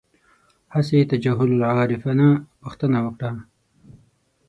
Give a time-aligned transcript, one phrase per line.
[0.73, 2.27] هسې یې تجاهل العارفانه
[2.61, 3.31] پوښتنه وکړه.